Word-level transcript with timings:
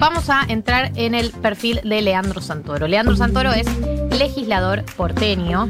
vamos 0.00 0.30
a 0.30 0.44
entrar 0.48 0.90
en 0.96 1.14
el 1.14 1.30
perfil 1.30 1.80
de 1.84 2.00
Leandro 2.00 2.40
Santoro. 2.40 2.88
Leandro 2.88 3.14
Santoro 3.14 3.52
es 3.52 3.66
legislador 4.18 4.82
porteño. 4.96 5.68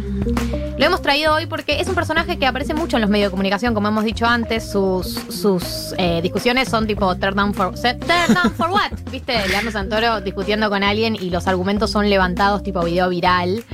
Lo 0.79 0.87
hemos 0.87 1.03
traído 1.03 1.35
hoy 1.35 1.47
porque 1.47 1.81
es 1.81 1.89
un 1.89 1.97
personaje 1.97 2.39
que 2.39 2.47
aparece 2.47 2.73
mucho 2.73 2.97
en 2.97 3.03
los 3.03 3.11
medios 3.11 3.27
de 3.27 3.31
comunicación, 3.33 3.75
como 3.75 3.89
hemos 3.89 4.05
dicho 4.05 4.27
antes. 4.27 4.71
Sus, 4.71 5.07
sus 5.29 5.95
eh, 5.99 6.21
discusiones 6.23 6.69
son 6.69 6.87
tipo 6.87 7.15
turn 7.17 7.35
down 7.35 7.53
for, 7.53 7.75
turn 7.75 7.99
down 8.35 8.53
for 8.57 8.71
what? 8.71 8.93
¿Viste? 9.11 9.47
Leandro 9.49 9.73
Santoro 9.73 10.21
discutiendo 10.21 10.71
con 10.71 10.85
alguien 10.85 11.17
y 11.17 11.31
los 11.31 11.49
argumentos 11.49 11.91
son 11.91 12.09
levantados 12.09 12.63
tipo 12.63 12.83
video 12.83 13.09
viral. 13.09 13.65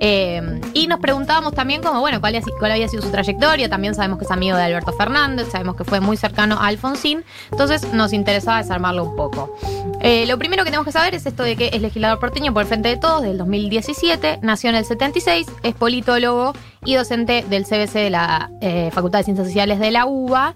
Eh, 0.00 0.60
y 0.74 0.86
nos 0.86 1.00
preguntábamos 1.00 1.54
también 1.54 1.82
como, 1.82 2.00
bueno, 2.00 2.20
cuál, 2.20 2.34
había 2.72 2.88
sido 2.88 3.02
su 3.02 3.10
trayectoria. 3.10 3.68
También 3.68 3.94
sabemos 3.94 4.18
que 4.18 4.24
es 4.24 4.30
amigo 4.30 4.56
de 4.56 4.62
Alberto 4.64 4.92
Fernández, 4.92 5.48
sabemos 5.50 5.76
que 5.76 5.84
fue 5.84 6.00
muy 6.00 6.16
cercano 6.16 6.56
a 6.56 6.66
Alfonsín. 6.66 7.24
Entonces 7.50 7.92
nos 7.92 8.12
interesaba 8.12 8.58
desarmarlo 8.58 9.04
un 9.04 9.16
poco. 9.16 9.56
Eh, 10.00 10.26
lo 10.26 10.38
primero 10.38 10.64
que 10.64 10.70
tenemos 10.70 10.86
que 10.86 10.92
saber 10.92 11.14
es 11.14 11.26
esto 11.26 11.42
de 11.42 11.56
que 11.56 11.70
es 11.72 11.80
legislador 11.80 12.18
porteño 12.18 12.52
por 12.52 12.62
el 12.62 12.68
Frente 12.68 12.88
de 12.88 12.96
Todos 12.96 13.22
del 13.22 13.38
2017, 13.38 14.40
nació 14.42 14.70
en 14.70 14.76
el 14.76 14.84
76, 14.84 15.46
es 15.62 15.74
politólogo 15.74 16.52
y 16.84 16.94
docente 16.94 17.44
del 17.48 17.64
CBC 17.64 17.94
de 17.94 18.10
la 18.10 18.50
eh, 18.60 18.90
Facultad 18.92 19.20
de 19.20 19.24
Ciencias 19.24 19.46
Sociales 19.46 19.78
de 19.80 19.90
la 19.90 20.06
UBA 20.06 20.54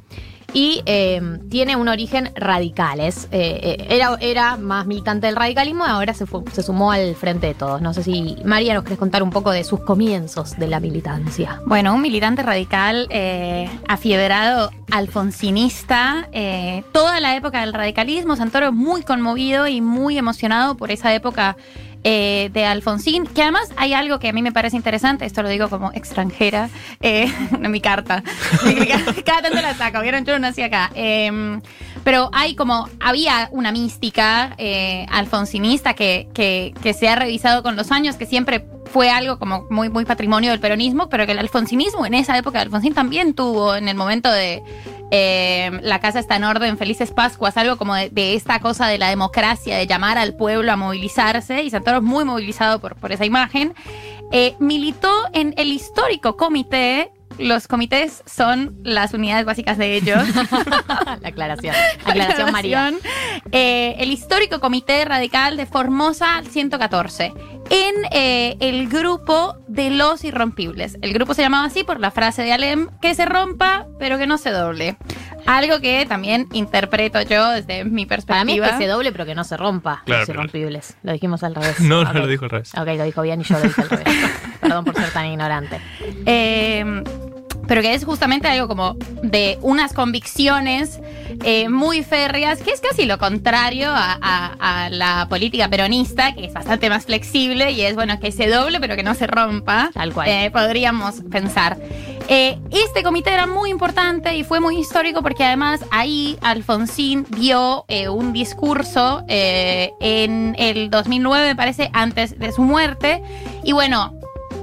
y 0.52 0.82
em, 0.86 1.48
tiene 1.48 1.76
un 1.76 1.88
origen 1.88 2.30
radical. 2.34 3.00
Es, 3.00 3.28
eh, 3.30 3.60
eh, 3.62 3.86
era, 3.90 4.16
era 4.20 4.56
más 4.56 4.86
militante 4.86 5.26
del 5.26 5.36
radicalismo 5.36 5.86
y 5.86 5.90
ahora 5.90 6.14
se, 6.14 6.26
se 6.52 6.62
sumó 6.62 6.92
al 6.92 7.14
frente 7.14 7.46
de 7.48 7.54
todos. 7.54 7.80
No 7.80 7.94
sé 7.94 8.02
si 8.02 8.36
María 8.44 8.74
nos 8.74 8.84
querés 8.84 8.98
contar 8.98 9.22
un 9.22 9.30
poco 9.30 9.50
de 9.50 9.64
sus 9.64 9.80
comienzos 9.80 10.58
de 10.58 10.66
la 10.68 10.80
militancia. 10.80 11.60
Bueno, 11.66 11.94
un 11.94 12.02
militante 12.02 12.42
radical 12.42 13.06
eh, 13.10 13.68
afiebrado, 13.88 14.70
alfonsinista, 14.90 16.28
toda 16.92 17.20
la 17.20 17.36
época 17.36 17.60
del 17.60 17.72
radicalismo. 17.72 18.36
Santoro 18.36 18.72
muy 18.72 19.02
conmovido 19.02 19.66
y 19.66 19.80
muy 19.80 20.18
emocionado 20.18 20.76
por 20.76 20.90
esa 20.90 21.14
época 21.14 21.56
eh, 22.04 22.50
de 22.52 22.64
Alfonsín, 22.64 23.26
que 23.26 23.42
además 23.42 23.68
hay 23.76 23.92
algo 23.92 24.18
que 24.18 24.28
a 24.28 24.32
mí 24.32 24.42
me 24.42 24.52
parece 24.52 24.76
interesante, 24.76 25.26
esto 25.26 25.42
lo 25.42 25.48
digo 25.48 25.68
como 25.68 25.92
extranjera, 25.92 26.70
eh, 27.00 27.32
en 27.52 27.70
mi 27.70 27.80
carta, 27.80 28.22
cada 29.24 29.42
tanto 29.42 29.60
la 29.60 29.74
saco, 29.74 30.00
vieron, 30.00 30.24
yo 30.24 30.32
no 30.32 30.38
nací 30.40 30.62
acá. 30.62 30.90
Em, 30.94 31.60
pero 32.04 32.30
hay 32.32 32.54
como, 32.54 32.88
había 32.98 33.48
una 33.52 33.72
mística 33.72 34.54
eh, 34.56 35.06
alfonsinista 35.10 35.94
que, 35.94 36.28
que, 36.32 36.72
que 36.82 36.94
se 36.94 37.08
ha 37.08 37.16
revisado 37.16 37.62
con 37.62 37.76
los 37.76 37.92
años, 37.92 38.16
que 38.16 38.26
siempre 38.26 38.64
fue 38.92 39.10
algo 39.10 39.38
como 39.38 39.66
muy, 39.70 39.88
muy 39.88 40.04
patrimonio 40.04 40.50
del 40.50 40.60
peronismo, 40.60 41.08
pero 41.08 41.26
que 41.26 41.32
el 41.32 41.38
alfonsinismo 41.38 42.06
en 42.06 42.14
esa 42.14 42.36
época 42.36 42.58
de 42.58 42.64
Alfonsín 42.64 42.94
también 42.94 43.34
tuvo 43.34 43.76
en 43.76 43.88
el 43.88 43.96
momento 43.96 44.30
de 44.30 44.62
eh, 45.10 45.70
la 45.82 46.00
casa 46.00 46.18
está 46.18 46.36
en 46.36 46.44
orden, 46.44 46.78
felices 46.78 47.12
Pascuas, 47.12 47.56
algo 47.56 47.76
como 47.76 47.94
de, 47.94 48.34
esta 48.34 48.60
cosa 48.60 48.86
de 48.86 48.98
la 48.98 49.08
democracia, 49.08 49.76
de 49.76 49.86
llamar 49.86 50.18
al 50.18 50.34
pueblo 50.34 50.72
a 50.72 50.76
movilizarse, 50.76 51.62
y 51.62 51.70
Santoro 51.70 51.98
es 51.98 52.02
muy 52.02 52.24
movilizado 52.24 52.80
por, 52.80 52.96
por 52.96 53.12
esa 53.12 53.24
imagen. 53.24 53.74
Eh, 54.32 54.54
militó 54.58 55.10
en 55.32 55.54
el 55.56 55.72
histórico 55.72 56.36
comité 56.36 57.10
los 57.40 57.68
comités 57.68 58.22
son 58.26 58.78
las 58.82 59.14
unidades 59.14 59.46
básicas 59.46 59.78
de 59.78 59.96
ellos. 59.96 60.22
la 61.20 61.28
aclaración. 61.28 61.74
Aclaración, 62.04 62.52
María. 62.52 62.92
Eh, 63.52 63.96
el 63.98 64.12
histórico 64.12 64.60
comité 64.60 65.04
radical 65.04 65.56
de 65.56 65.66
Formosa 65.66 66.42
114 66.48 67.32
en 67.70 67.94
eh, 68.10 68.56
el 68.60 68.88
grupo 68.88 69.56
de 69.68 69.90
los 69.90 70.24
irrompibles. 70.24 70.98
El 71.02 71.12
grupo 71.14 71.34
se 71.34 71.42
llamaba 71.42 71.66
así 71.66 71.84
por 71.84 72.00
la 72.00 72.10
frase 72.10 72.42
de 72.42 72.52
Alem, 72.52 72.88
que 73.00 73.14
se 73.14 73.24
rompa, 73.24 73.86
pero 73.98 74.18
que 74.18 74.26
no 74.26 74.38
se 74.38 74.50
doble. 74.50 74.96
Algo 75.46 75.80
que 75.80 76.04
también 76.06 76.48
interpreto 76.52 77.22
yo 77.22 77.48
desde 77.50 77.84
mi 77.84 78.06
perspectiva. 78.06 78.34
Para 78.34 78.44
mí 78.44 78.58
es 78.58 78.70
que 78.72 78.84
se 78.84 78.86
doble, 78.86 79.12
pero 79.12 79.24
que 79.24 79.34
no 79.34 79.44
se 79.44 79.56
rompa 79.56 80.02
los 80.06 80.28
irrompibles. 80.28 80.96
Lo 81.02 81.12
dijimos 81.12 81.42
al 81.42 81.54
revés. 81.54 81.80
No, 81.90 82.04
no 82.04 82.12
lo 82.12 82.26
dijo 82.26 82.44
al 82.44 82.50
revés. 82.50 82.72
Ok, 82.76 82.86
lo 82.86 83.04
dijo 83.04 83.22
bien 83.22 83.40
y 83.40 83.44
yo 83.44 83.56
lo 83.58 83.62
dije 83.62 83.82
al 83.82 83.88
revés. 83.88 84.08
Perdón 84.60 84.84
por 84.84 84.94
ser 84.94 85.10
tan 85.10 85.26
ignorante. 85.26 85.80
Eh, 86.26 87.02
pero 87.70 87.82
que 87.82 87.94
es 87.94 88.04
justamente 88.04 88.48
algo 88.48 88.66
como 88.66 88.96
de 89.22 89.56
unas 89.62 89.92
convicciones 89.92 90.98
eh, 91.44 91.68
muy 91.68 92.02
férreas, 92.02 92.62
que 92.62 92.72
es 92.72 92.80
casi 92.80 93.04
lo 93.04 93.16
contrario 93.16 93.90
a, 93.94 94.88
la 94.90 95.28
política 95.28 95.68
peronista, 95.68 96.34
que 96.34 96.46
es 96.46 96.52
bastante 96.52 96.90
más 96.90 97.06
flexible 97.06 97.70
y 97.70 97.82
es, 97.82 97.94
bueno, 97.94 98.18
que 98.18 98.32
se 98.32 98.48
doble 98.48 98.80
pero 98.80 98.96
que 98.96 99.04
no 99.04 99.14
se 99.14 99.28
rompa. 99.28 99.90
Tal 99.94 100.12
cual. 100.12 100.28
Eh, 100.28 100.50
podríamos 100.50 101.22
pensar. 101.30 101.78
Eh, 102.28 102.58
este 102.72 103.04
comité 103.04 103.30
era 103.32 103.46
muy 103.46 103.70
importante 103.70 104.34
y 104.34 104.42
fue 104.42 104.58
muy 104.58 104.76
histórico 104.76 105.22
porque 105.22 105.44
además 105.44 105.84
ahí 105.92 106.38
Alfonsín 106.40 107.24
dio 107.36 107.84
un 108.10 108.32
discurso 108.32 109.22
en 109.28 110.56
el 110.58 110.90
2009, 110.90 111.46
me 111.46 111.56
parece, 111.56 111.88
antes 111.92 112.36
de 112.36 112.50
su 112.50 112.62
muerte. 112.62 113.22
Y 113.62 113.70
bueno, 113.70 114.19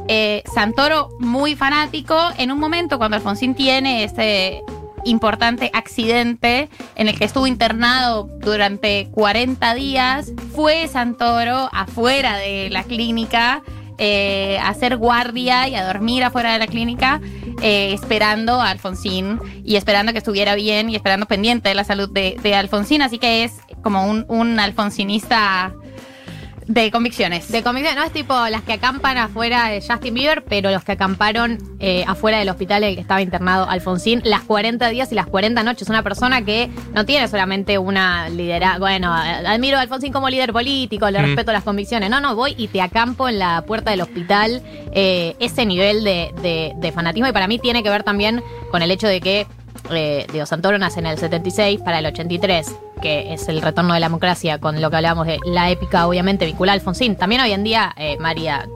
eh, 0.07 0.43
Santoro, 0.53 1.09
muy 1.19 1.55
fanático, 1.55 2.17
en 2.37 2.51
un 2.51 2.59
momento 2.59 2.97
cuando 2.97 3.17
Alfonsín 3.17 3.55
tiene 3.55 4.03
este 4.03 4.63
importante 5.03 5.69
accidente 5.73 6.69
en 6.95 7.07
el 7.07 7.17
que 7.17 7.25
estuvo 7.25 7.47
internado 7.47 8.29
durante 8.39 9.07
40 9.11 9.73
días, 9.73 10.31
fue 10.53 10.87
Santoro 10.87 11.69
afuera 11.71 12.37
de 12.37 12.69
la 12.69 12.83
clínica 12.83 13.63
eh, 13.99 14.59
a 14.61 14.69
hacer 14.69 14.97
guardia 14.97 15.67
y 15.67 15.75
a 15.75 15.85
dormir 15.85 16.23
afuera 16.23 16.53
de 16.53 16.59
la 16.59 16.67
clínica, 16.67 17.19
eh, 17.63 17.93
esperando 17.93 18.61
a 18.61 18.69
Alfonsín 18.69 19.39
y 19.63 19.75
esperando 19.75 20.11
que 20.11 20.19
estuviera 20.19 20.53
bien 20.53 20.91
y 20.91 20.95
esperando 20.95 21.25
pendiente 21.25 21.69
de 21.69 21.75
la 21.75 21.83
salud 21.83 22.07
de, 22.09 22.55
Alfonsín. 22.55 23.01
Así 23.01 23.17
que 23.17 23.43
es 23.43 23.53
como 23.81 24.07
un, 24.07 24.25
un 24.27 24.59
alfonsinista 24.59 25.73
de 26.67 26.91
convicciones. 26.91 27.49
De 27.51 27.63
convicciones, 27.63 27.97
no 27.97 28.05
es 28.05 28.11
tipo 28.11 28.33
las 28.49 28.61
que 28.63 28.73
acampan 28.73 29.17
afuera 29.17 29.69
de 29.69 29.81
Justin 29.81 30.13
Bieber, 30.13 30.43
pero 30.43 30.69
los 30.69 30.83
que 30.83 30.93
acamparon 30.93 31.57
eh, 31.79 32.03
afuera 32.07 32.39
del 32.39 32.49
hospital 32.49 32.83
en 32.83 32.89
el 32.89 32.95
que 32.95 33.01
estaba 33.01 33.21
internado 33.21 33.69
Alfonsín, 33.69 34.21
las 34.25 34.41
40 34.41 34.89
días 34.89 35.11
y 35.11 35.15
las 35.15 35.27
40 35.27 35.63
noches. 35.63 35.89
Una 35.89 36.03
persona 36.03 36.43
que 36.43 36.69
no 36.93 37.05
tiene 37.05 37.27
solamente 37.27 37.77
una 37.77 38.29
liderazgo. 38.29 38.79
Bueno, 38.79 39.13
admiro 39.13 39.77
a 39.77 39.81
Alfonsín 39.81 40.11
como 40.11 40.29
líder 40.29 40.51
político, 40.51 41.09
le 41.09 41.21
respeto 41.21 41.51
las 41.51 41.63
convicciones. 41.63 42.09
No, 42.09 42.19
no, 42.19 42.35
voy 42.35 42.53
y 42.57 42.67
te 42.67 42.81
acampo 42.81 43.29
en 43.29 43.39
la 43.39 43.63
puerta 43.65 43.91
del 43.91 44.01
hospital. 44.01 44.61
Eh, 44.91 45.35
ese 45.39 45.65
nivel 45.65 46.03
de, 46.03 46.73
de 46.75 46.91
fanatismo, 46.91 47.27
y 47.27 47.31
para 47.31 47.47
mí 47.47 47.59
tiene 47.59 47.83
que 47.83 47.89
ver 47.89 48.03
también 48.03 48.43
con 48.71 48.81
el 48.81 48.91
hecho 48.91 49.07
de 49.07 49.21
que 49.21 49.47
eh, 49.91 50.25
Diego 50.31 50.45
Santoro 50.45 50.77
nace 50.77 50.99
en 50.99 51.05
el 51.05 51.17
76 51.17 51.81
para 51.81 51.99
el 51.99 52.05
83, 52.05 52.75
que 53.01 53.33
es 53.33 53.47
el 53.47 53.61
retorno 53.61 53.93
de 53.93 53.99
la 53.99 54.07
democracia, 54.07 54.59
con 54.59 54.81
lo 54.81 54.89
que 54.89 54.95
hablábamos 54.95 55.27
de 55.27 55.39
la 55.45 55.69
épica, 55.69 56.07
obviamente, 56.07 56.45
vinculada 56.45 56.73
a 56.73 56.79
Alfonsín. 56.79 57.15
También 57.15 57.41
hoy 57.41 57.51
en 57.51 57.63
día, 57.63 57.93
eh, 57.97 58.17
María, 58.19 58.67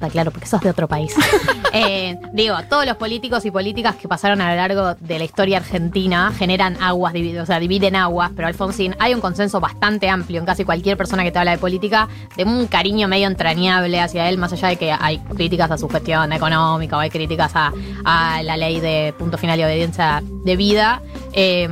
está 0.00 0.08
claro, 0.10 0.30
porque 0.30 0.46
sos 0.46 0.60
de 0.60 0.70
otro 0.70 0.88
país. 0.88 1.14
Eh, 1.72 2.18
digo, 2.32 2.56
todos 2.68 2.84
los 2.84 2.96
políticos 2.96 3.44
y 3.44 3.52
políticas 3.52 3.94
que 3.94 4.08
pasaron 4.08 4.40
a 4.40 4.50
lo 4.50 4.56
largo 4.56 4.96
de 4.96 5.18
la 5.20 5.24
historia 5.24 5.58
argentina 5.58 6.32
generan 6.36 6.76
aguas, 6.82 7.14
o 7.40 7.46
sea, 7.46 7.60
dividen 7.60 7.94
aguas, 7.94 8.32
pero 8.34 8.48
Alfonsín, 8.48 8.96
hay 8.98 9.14
un 9.14 9.20
consenso 9.20 9.60
bastante 9.60 10.08
amplio 10.08 10.40
en 10.40 10.46
casi 10.46 10.64
cualquier 10.64 10.96
persona 10.96 11.22
que 11.22 11.30
te 11.30 11.38
habla 11.38 11.52
de 11.52 11.58
política, 11.58 12.08
de 12.36 12.42
un 12.42 12.66
cariño 12.66 13.06
medio 13.06 13.28
entrañable 13.28 14.00
hacia 14.00 14.28
él, 14.28 14.36
más 14.36 14.52
allá 14.52 14.66
de 14.66 14.76
que 14.78 14.90
hay 14.90 15.18
críticas 15.18 15.70
a 15.70 15.78
su 15.78 15.88
gestión 15.88 16.32
económica 16.32 16.96
o 16.96 17.00
hay 17.00 17.10
críticas 17.10 17.52
a, 17.54 17.72
a 18.04 18.42
la 18.42 18.56
ley 18.56 18.80
de 18.80 19.14
punto 19.16 19.38
final 19.38 19.60
y 19.60 19.62
obediencia 19.62 20.24
de 20.44 20.56
vida. 20.56 21.02
Eh, 21.32 21.68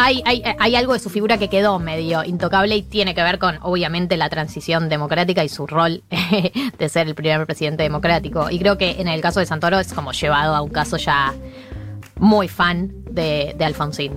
hay, 0.00 0.22
hay, 0.58 0.74
algo 0.76 0.94
de 0.94 0.98
su 0.98 1.10
figura 1.10 1.36
que 1.36 1.48
quedó 1.48 1.78
medio 1.78 2.24
intocable 2.24 2.74
y 2.74 2.82
tiene 2.82 3.14
que 3.14 3.22
ver 3.22 3.38
con, 3.38 3.58
obviamente, 3.62 4.16
la 4.16 4.30
transición 4.30 4.88
democrática 4.88 5.44
y 5.44 5.48
su 5.48 5.66
rol 5.66 6.02
de 6.78 6.88
ser 6.88 7.06
el 7.06 7.14
primer 7.14 7.44
presidente 7.46 7.82
democrático. 7.82 8.50
Y 8.50 8.58
creo 8.58 8.78
que 8.78 9.00
en 9.00 9.08
el 9.08 9.20
caso 9.20 9.40
de 9.40 9.46
Santoro 9.46 9.78
es 9.78 9.92
como 9.92 10.12
llevado 10.12 10.54
a 10.54 10.62
un 10.62 10.70
caso 10.70 10.96
ya 10.96 11.34
muy 12.16 12.48
fan 12.48 12.92
de, 13.10 13.54
Alfonsín. 13.60 14.12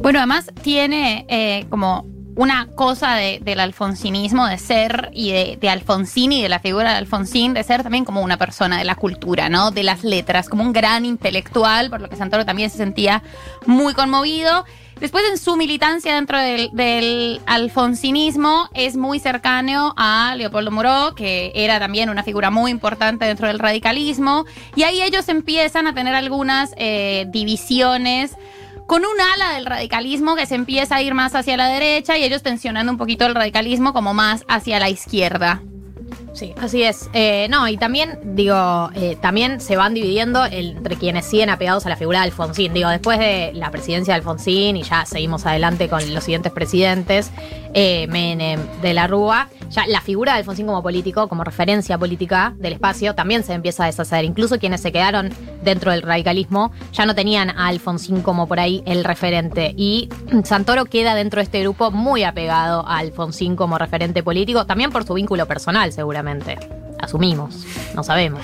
Bueno, 0.00 0.18
además 0.18 0.50
tiene 0.62 1.26
eh, 1.28 1.66
como 1.70 2.06
una 2.40 2.68
cosa 2.74 3.16
del 3.16 3.60
alfonsinismo, 3.60 4.46
de 4.46 4.56
ser 4.56 5.10
y 5.12 5.30
de, 5.30 5.58
de, 5.60 5.68
Alfonsín 5.68 6.32
y 6.32 6.40
de 6.40 6.48
la 6.48 6.58
figura 6.58 6.92
de 6.92 6.96
Alfonsín, 6.96 7.52
de 7.52 7.62
ser 7.62 7.82
también 7.82 8.06
como 8.06 8.22
una 8.22 8.38
persona 8.38 8.78
de 8.78 8.84
la 8.84 8.94
cultura, 8.94 9.50
¿no? 9.50 9.72
De 9.72 9.82
las 9.82 10.04
letras, 10.04 10.48
como 10.48 10.62
un 10.62 10.72
gran 10.72 11.04
intelectual, 11.04 11.90
por 11.90 12.00
lo 12.00 12.08
que 12.08 12.16
Santoro 12.16 12.46
también 12.46 12.70
se 12.70 12.78
sentía 12.78 13.22
muy 13.66 13.92
conmovido. 13.92 14.64
Después 15.00 15.22
en 15.30 15.36
su 15.36 15.58
militancia 15.58 16.14
dentro 16.14 16.38
del, 16.38 17.42
alfonsinismo 17.44 18.70
es 18.72 18.96
muy 18.96 19.18
cercano 19.18 19.92
a 19.98 20.34
Leopoldo 20.34 20.70
Muró, 20.70 21.14
que 21.14 21.52
era 21.54 21.78
también 21.78 22.08
una 22.08 22.22
figura 22.22 22.50
muy 22.50 22.70
importante 22.70 23.26
dentro 23.26 23.48
del 23.48 23.58
radicalismo, 23.58 24.46
y 24.76 24.84
ahí 24.84 25.02
ellos 25.02 25.28
empiezan 25.28 25.86
a 25.86 25.92
tener 25.92 26.14
algunas 26.14 26.72
eh, 26.78 27.26
divisiones 27.28 28.34
con 28.90 29.04
un 29.04 29.20
ala 29.20 29.52
del 29.52 29.66
radicalismo 29.66 30.34
que 30.34 30.46
se 30.46 30.56
empieza 30.56 30.96
a 30.96 31.00
ir 31.00 31.14
más 31.14 31.36
hacia 31.36 31.56
la 31.56 31.68
derecha 31.68 32.18
y 32.18 32.24
ellos 32.24 32.42
tensionando 32.42 32.90
un 32.90 32.98
poquito 32.98 33.24
el 33.24 33.36
radicalismo 33.36 33.92
como 33.92 34.14
más 34.14 34.44
hacia 34.48 34.80
la 34.80 34.88
izquierda. 34.88 35.62
Sí, 36.32 36.54
así 36.60 36.82
es. 36.82 37.08
Eh, 37.12 37.46
no, 37.50 37.68
y 37.68 37.76
también, 37.76 38.18
digo, 38.34 38.90
eh, 38.96 39.16
también 39.20 39.60
se 39.60 39.76
van 39.76 39.94
dividiendo 39.94 40.44
entre 40.44 40.96
quienes 40.96 41.24
siguen 41.24 41.50
apegados 41.50 41.86
a 41.86 41.88
la 41.88 41.96
figura 41.96 42.18
de 42.18 42.24
Alfonsín. 42.24 42.74
Digo, 42.74 42.88
después 42.88 43.20
de 43.20 43.52
la 43.54 43.70
presidencia 43.70 44.14
de 44.14 44.18
Alfonsín 44.18 44.76
y 44.76 44.82
ya 44.82 45.06
seguimos 45.06 45.46
adelante 45.46 45.88
con 45.88 46.12
los 46.12 46.24
siguientes 46.24 46.50
presidentes, 46.50 47.30
eh, 47.74 48.58
de 48.82 48.94
la 48.94 49.06
Rúa, 49.06 49.48
ya 49.70 49.86
la 49.86 50.00
figura 50.00 50.32
de 50.32 50.38
Alfonsín 50.40 50.66
como 50.66 50.82
político, 50.82 51.28
como 51.28 51.44
referencia 51.44 51.96
política 51.96 52.54
del 52.58 52.74
espacio, 52.74 53.14
también 53.14 53.44
se 53.44 53.52
empieza 53.52 53.84
a 53.84 53.86
deshacer. 53.86 54.24
Incluso 54.24 54.58
quienes 54.58 54.80
se 54.80 54.92
quedaron 54.92 55.30
dentro 55.62 55.92
del 55.92 56.02
radicalismo 56.02 56.72
ya 56.92 57.06
no 57.06 57.14
tenían 57.14 57.50
a 57.50 57.68
Alfonsín 57.68 58.22
como 58.22 58.48
por 58.48 58.58
ahí 58.58 58.82
el 58.86 59.04
referente. 59.04 59.74
Y 59.76 60.08
Santoro 60.44 60.84
queda 60.86 61.14
dentro 61.14 61.38
de 61.38 61.44
este 61.44 61.60
grupo 61.60 61.90
muy 61.90 62.24
apegado 62.24 62.86
a 62.86 62.98
Alfonsín 62.98 63.56
como 63.56 63.78
referente 63.78 64.22
político, 64.22 64.66
también 64.66 64.90
por 64.90 65.04
su 65.04 65.14
vínculo 65.14 65.46
personal, 65.46 65.92
seguramente. 65.92 66.58
Asumimos, 67.00 67.64
no 67.94 68.02
sabemos. 68.02 68.42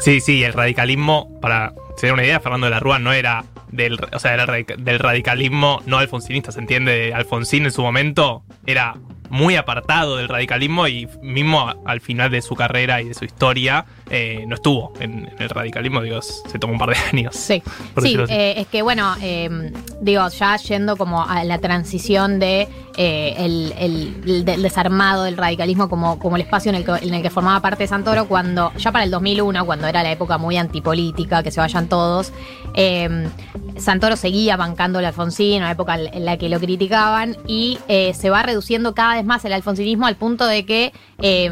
Sí, 0.00 0.20
sí, 0.20 0.42
el 0.42 0.52
radicalismo, 0.52 1.38
para 1.40 1.72
tener 2.00 2.14
una 2.14 2.24
idea, 2.24 2.40
Fernando 2.40 2.66
de 2.66 2.70
la 2.70 2.80
Rúa 2.80 2.98
no 2.98 3.12
era 3.12 3.44
del, 3.70 3.98
o 4.12 4.18
sea, 4.18 4.34
era 4.34 4.46
del 4.46 4.98
radicalismo 4.98 5.82
no 5.86 5.98
alfonsinista, 5.98 6.52
¿se 6.52 6.60
entiende? 6.60 7.12
Alfonsín 7.14 7.64
en 7.64 7.72
su 7.72 7.82
momento 7.82 8.42
era 8.66 8.96
muy 9.30 9.56
apartado 9.56 10.16
del 10.16 10.28
radicalismo 10.28 10.86
y 10.86 11.08
mismo 11.20 11.74
al 11.84 12.00
final 12.00 12.30
de 12.30 12.40
su 12.40 12.54
carrera 12.54 13.00
y 13.02 13.08
de 13.08 13.14
su 13.14 13.24
historia 13.24 13.84
eh, 14.10 14.44
no 14.46 14.54
estuvo 14.54 14.92
en, 15.00 15.28
el 15.38 15.48
radicalismo, 15.48 16.02
digo, 16.02 16.20
se 16.22 16.58
tomó 16.58 16.74
un 16.74 16.78
par 16.78 16.90
de 16.90 16.96
años. 17.12 17.34
Sí, 17.34 17.62
sí 18.00 18.16
eh, 18.28 18.54
es 18.58 18.66
que 18.68 18.82
bueno, 18.82 19.14
eh, 19.20 19.72
digo, 20.00 20.28
ya 20.28 20.56
yendo 20.56 20.96
como 20.96 21.24
a 21.24 21.42
la 21.44 21.58
transición 21.58 22.38
de 22.38 22.68
el, 22.96 24.44
desarmado 24.44 25.24
del 25.24 25.36
radicalismo 25.36 25.88
como, 25.88 26.18
como 26.20 26.36
el 26.36 26.42
espacio 26.42 26.68
en 26.68 26.76
el, 26.76 26.84
que, 26.84 26.92
en 26.92 27.14
el 27.14 27.22
que 27.22 27.30
formaba 27.30 27.60
parte 27.60 27.84
de 27.84 27.88
Santoro, 27.88 28.26
cuando 28.26 28.72
ya 28.76 28.92
para 28.92 29.04
el 29.04 29.10
2001, 29.10 29.66
cuando 29.66 29.88
era 29.88 30.02
la 30.02 30.12
época 30.12 30.38
muy 30.38 30.56
antipolítica, 30.58 31.42
que 31.42 31.50
se 31.50 31.60
vayan 31.60 31.88
todos, 31.88 32.32
eh, 32.74 33.28
Santoro 33.76 34.16
seguía 34.16 34.56
bancando 34.56 34.98
el 34.98 35.04
Alfonsín, 35.04 35.58
una 35.58 35.72
época 35.72 35.96
en 35.96 36.24
la 36.24 36.36
que 36.36 36.48
lo 36.48 36.60
criticaban, 36.60 37.36
y 37.46 37.78
se 37.86 38.30
va 38.30 38.42
reduciendo 38.42 38.94
cada 38.94 39.14
vez 39.16 39.24
más 39.24 39.44
el 39.44 39.52
alfonsinismo 39.52 40.06
al 40.06 40.16
punto 40.16 40.46
de 40.46 40.64
que 40.64 40.92
eh, 41.22 41.50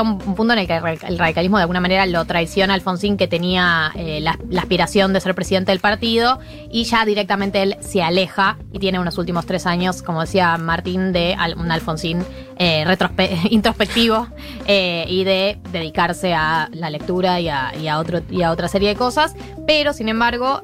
un, 0.00 0.18
punto 0.18 0.52
en 0.52 0.58
el 0.60 0.66
que 0.66 0.76
el 0.76 1.18
radicalismo 1.18 1.58
de 1.58 1.62
alguna 1.62 1.80
manera 1.80 2.06
lo 2.06 2.24
traiciona 2.24 2.74
a 2.74 2.76
Alfonsín, 2.76 3.16
que 3.16 3.28
tenía 3.28 3.92
eh, 3.94 4.20
la, 4.20 4.38
aspiración 4.58 5.12
de 5.12 5.20
ser 5.20 5.34
presidente 5.34 5.72
del 5.72 5.80
partido, 5.80 6.38
y 6.70 6.84
ya 6.84 7.04
directamente 7.04 7.62
él 7.62 7.76
se 7.80 8.02
aleja 8.02 8.58
y 8.72 8.78
tiene 8.78 8.98
unos 8.98 9.18
últimos 9.18 9.46
tres 9.46 9.66
años, 9.66 10.02
como 10.02 10.20
decía 10.20 10.56
Martín, 10.58 11.12
de 11.12 11.36
un 11.56 11.70
Alfonsín 11.70 12.24
eh, 12.56 12.84
introspectivo 13.50 14.26
eh, 14.66 15.04
y 15.08 15.24
de 15.24 15.58
dedicarse 15.72 16.34
a 16.34 16.68
la 16.72 16.90
lectura 16.90 17.40
y 17.40 17.48
a, 17.48 17.98
otro, 17.98 18.20
y 18.30 18.42
a 18.42 18.50
otra 18.50 18.68
serie 18.68 18.90
de 18.90 18.96
cosas. 18.96 19.34
Pero, 19.66 19.92
sin 19.92 20.08
embargo, 20.08 20.62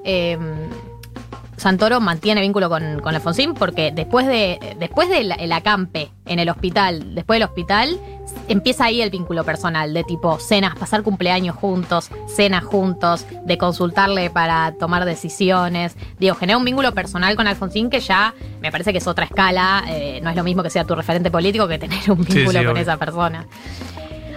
Santoro 1.56 2.00
mantiene 2.00 2.40
vínculo 2.40 2.68
con, 2.68 3.00
con 3.00 3.14
Alfonsín 3.14 3.54
porque 3.54 3.92
después 3.92 4.26
de 4.26 4.76
después 4.78 5.08
del 5.08 5.52
acampe 5.52 6.10
en 6.26 6.38
el 6.38 6.48
hospital, 6.48 7.14
después 7.14 7.38
del 7.38 7.48
hospital, 7.48 8.00
empieza 8.48 8.84
ahí 8.84 9.00
el 9.02 9.10
vínculo 9.10 9.44
personal 9.44 9.92
de 9.94 10.04
tipo 10.04 10.38
cenas, 10.38 10.74
pasar 10.76 11.02
cumpleaños 11.02 11.56
juntos, 11.56 12.10
cenas 12.26 12.64
juntos, 12.64 13.26
de 13.44 13.58
consultarle 13.58 14.30
para 14.30 14.72
tomar 14.78 15.04
decisiones. 15.04 15.96
Digo, 16.18 16.34
genera 16.34 16.58
un 16.58 16.64
vínculo 16.64 16.92
personal 16.92 17.36
con 17.36 17.46
Alfonsín 17.46 17.90
que 17.90 18.00
ya 18.00 18.34
me 18.60 18.70
parece 18.70 18.92
que 18.92 18.98
es 18.98 19.06
otra 19.06 19.24
escala. 19.24 19.84
Eh, 19.88 20.20
no 20.22 20.30
es 20.30 20.36
lo 20.36 20.44
mismo 20.44 20.62
que 20.62 20.70
sea 20.70 20.84
tu 20.84 20.94
referente 20.94 21.30
político 21.30 21.66
que 21.68 21.78
tener 21.78 22.10
un 22.10 22.24
vínculo 22.24 22.64
con 22.64 22.76
esa 22.76 22.96
persona. 22.96 23.46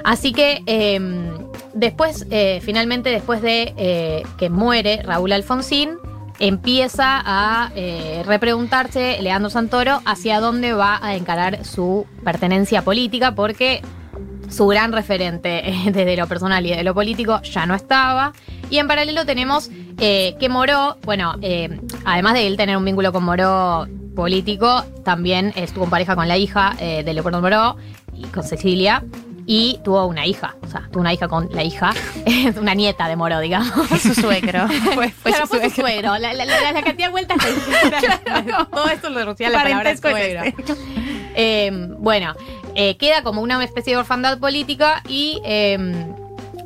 Así 0.03 0.31
que 0.31 0.63
em, 0.65 1.27
después, 1.73 2.25
eh, 2.31 2.61
finalmente, 2.63 3.09
después 3.09 3.41
de 3.41 3.73
eh, 3.77 4.23
que 4.37 4.49
muere 4.49 5.01
Raúl 5.03 5.31
Alfonsín, 5.31 5.97
empieza 6.39 7.21
a 7.23 7.71
eh, 7.75 8.23
repreguntarse 8.25 9.21
Leandro 9.21 9.49
Santoro 9.49 10.01
hacia 10.05 10.39
dónde 10.39 10.73
va 10.73 10.99
a 11.01 11.15
encarar 11.15 11.65
su 11.65 12.05
pertenencia 12.23 12.81
política, 12.81 13.35
porque 13.35 13.81
su 14.49 14.67
gran 14.67 14.91
referente 14.91 15.63
desde 15.85 16.17
lo 16.17 16.27
personal 16.27 16.65
y 16.65 16.71
de 16.71 16.83
lo 16.83 16.93
político 16.93 17.41
ya 17.43 17.65
no 17.65 17.75
estaba. 17.75 18.33
Y 18.69 18.77
en 18.77 18.87
paralelo 18.87 19.25
tenemos 19.25 19.69
eh, 19.99 20.35
que 20.39 20.49
Moró, 20.49 20.97
bueno, 21.03 21.35
eh, 21.41 21.79
además 22.05 22.33
de 22.33 22.47
él 22.47 22.57
tener 22.57 22.77
un 22.77 22.85
vínculo 22.85 23.11
con 23.11 23.23
Moró 23.23 23.87
político, 24.15 24.83
también 25.03 25.53
estuvo 25.55 25.83
en 25.85 25.89
pareja 25.89 26.15
con 26.15 26.27
la 26.27 26.37
hija 26.37 26.75
de 26.79 27.13
Leopoldo 27.13 27.41
Moró 27.41 27.77
y 28.13 28.25
con 28.25 28.43
Cecilia 28.43 29.03
y 29.51 29.79
tuvo 29.83 30.05
una 30.05 30.27
hija, 30.27 30.55
o 30.61 30.67
sea, 30.67 30.87
tuvo 30.91 31.01
una 31.01 31.11
hija 31.11 31.27
con 31.27 31.49
la 31.51 31.63
hija, 31.63 31.91
una 32.61 32.75
nieta 32.75 33.07
de 33.07 33.15
Moro, 33.15 33.39
digamos. 33.39 33.73
su 33.99 34.13
suegro. 34.13 34.67
fue, 34.93 35.09
fue, 35.09 35.33
su, 35.33 35.47
fue 35.47 35.69
su, 35.71 35.81
suegro. 35.81 36.19
La, 36.19 36.33
la, 36.35 36.45
la, 36.45 36.71
la, 36.71 36.83
cantidad 36.83 37.07
de 37.07 37.11
vueltas 37.11 37.37
que 37.43 38.09
Todo 38.69 38.89
esto 38.89 39.09
lo 39.09 39.17
reducía 39.17 39.49
la 39.49 39.63
palabra 39.63 39.97
suegro. 39.97 40.43
Eh, 41.33 41.71
bueno, 41.97 42.35
eh, 42.75 42.95
queda 42.97 43.23
como 43.23 43.41
una 43.41 43.63
especie 43.63 43.93
de 43.93 43.97
orfandad 43.97 44.37
política 44.37 45.01
y... 45.07 45.41
Eh, 45.43 46.05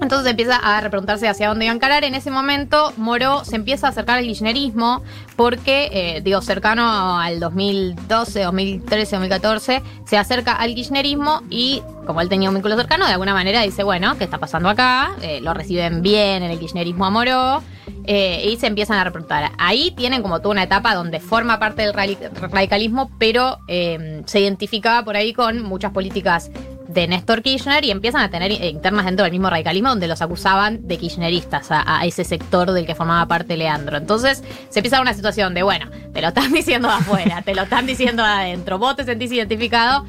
entonces 0.03 0.29
empieza 0.29 0.57
a 0.57 0.79
repreguntarse 0.81 1.27
hacia 1.27 1.47
dónde 1.47 1.65
iba 1.65 1.71
a 1.71 1.75
encarar. 1.75 2.03
En 2.03 2.13
ese 2.13 2.29
momento, 2.29 2.93
Moro 2.97 3.43
se 3.43 3.55
empieza 3.55 3.87
a 3.87 3.89
acercar 3.89 4.19
al 4.19 4.25
kirchnerismo 4.25 5.01
porque, 5.35 5.89
eh, 5.91 6.21
digo, 6.21 6.41
cercano 6.41 7.17
al 7.17 7.39
2012, 7.39 8.43
2013, 8.43 9.15
2014, 9.15 9.83
se 10.05 10.17
acerca 10.17 10.53
al 10.53 10.75
kirchnerismo 10.75 11.41
y, 11.49 11.81
como 12.05 12.21
él 12.21 12.29
tenía 12.29 12.49
un 12.49 12.55
vínculo 12.55 12.75
cercano, 12.75 13.07
de 13.07 13.13
alguna 13.13 13.33
manera 13.33 13.61
dice, 13.61 13.83
bueno, 13.83 14.15
¿qué 14.17 14.25
está 14.25 14.37
pasando 14.37 14.69
acá? 14.69 15.15
Eh, 15.21 15.41
lo 15.41 15.53
reciben 15.53 16.01
bien 16.01 16.43
en 16.43 16.51
el 16.51 16.59
kirchnerismo 16.59 17.05
a 17.05 17.09
Moro. 17.09 17.63
Eh, 18.05 18.49
y 18.49 18.57
se 18.57 18.67
empiezan 18.67 18.97
a 18.97 19.05
repreguntar. 19.05 19.51
Ahí 19.57 19.91
tienen 19.91 20.21
como 20.21 20.39
toda 20.39 20.51
una 20.51 20.63
etapa 20.63 20.93
donde 20.93 21.21
forma 21.21 21.57
parte 21.57 21.83
del 21.83 21.93
radicalismo, 21.93 23.09
pero 23.17 23.59
se 23.67 24.39
identificaba 24.39 25.05
por 25.05 25.15
ahí 25.15 25.33
con 25.33 25.61
muchas 25.63 25.91
políticas 25.91 26.51
de 26.93 27.07
Néstor 27.07 27.41
Kirchner 27.41 27.83
y 27.83 27.91
empiezan 27.91 28.21
a 28.21 28.29
tener 28.29 28.51
internas 28.51 29.05
dentro 29.05 29.23
del 29.23 29.31
mismo 29.31 29.49
radicalismo 29.49 29.89
donde 29.89 30.07
los 30.07 30.21
acusaban 30.21 30.87
de 30.87 30.97
kirchneristas 30.97 31.67
a, 31.69 32.05
ese 32.05 32.23
sector 32.23 32.71
del 32.71 32.85
que 32.85 32.95
formaba 32.95 33.27
parte 33.27 33.57
Leandro. 33.57 33.97
Entonces 33.97 34.43
se 34.69 34.79
empieza 34.79 35.01
una 35.01 35.13
situación 35.13 35.53
de, 35.53 35.63
bueno, 35.63 35.89
te 36.13 36.21
lo 36.21 36.29
están 36.29 36.51
diciendo 36.53 36.89
afuera, 36.89 37.41
te 37.41 37.55
lo 37.55 37.63
están 37.63 37.85
diciendo 37.85 38.23
de 38.23 38.29
adentro, 38.29 38.77
vos 38.77 38.95
te 38.95 39.05
sentís 39.05 39.31
identificado, 39.31 40.05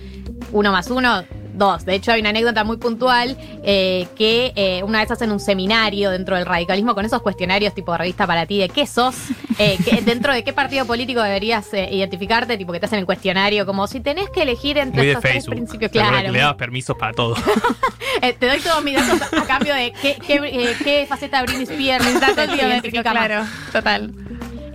uno 0.53 0.73
más 0.73 0.91
uno 0.91 1.25
dos. 1.55 1.85
De 1.85 1.95
hecho, 1.95 2.13
hay 2.13 2.21
una 2.21 2.31
anécdota 2.31 2.65
muy 2.65 2.77
puntual 2.77 3.37
eh, 3.65 4.07
que 4.17 4.53
eh, 4.57 4.83
una 4.83 5.01
vez 5.01 5.11
hacen 5.11 5.33
un 5.33 5.41
seminario 5.41 6.11
dentro 6.11 6.37
del 6.37 6.47
radicalismo 6.47 6.95
con 6.95 7.05
esos 7.05 7.23
cuestionarios 7.23 7.75
tipo 7.75 7.97
revista 7.97 8.27
para 8.27 8.47
ti 8.47 8.59
de 8.59 8.69
qué 8.69 8.87
sos, 8.87 9.15
eh, 9.59 9.79
dentro 10.05 10.33
de 10.33 10.45
qué 10.45 10.53
partido 10.53 10.85
político 10.87 11.23
deberías 11.23 11.73
identificarte, 11.73 12.57
tipo 12.57 12.73
que 12.73 12.81
te 12.81 12.87
hacen 12.87 12.99
el 12.99 13.07
cuestionario, 13.07 13.67
como 13.67 13.87
si 13.87 14.01
tenés 14.01 14.29
que 14.31 14.43
elegir 14.43 14.79
entre 14.79 15.09
estos 15.09 15.23
tres 15.23 15.47
principios. 15.47 15.91
Claro. 15.91 16.33
Le 16.33 16.39
das 16.39 16.55
permisos 16.55 16.97
para 16.97 17.13
todo. 17.13 17.35
te 18.21 18.47
doy 18.47 18.61
todos 18.61 18.83
mis 18.83 18.95
datos 18.95 19.33
a 19.33 19.47
cambio 19.47 19.75
de 19.75 19.93
qué, 20.01 20.17
qué, 20.27 20.77
qué 20.83 21.07
faceta 21.09 21.41
de 21.41 21.47
Britney 21.47 21.65
Spears 21.65 22.05
Claro, 23.03 23.45
total. 23.73 24.13